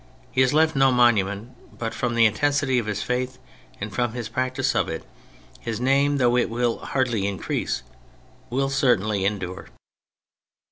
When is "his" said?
2.87-3.03, 4.13-4.29, 5.59-5.79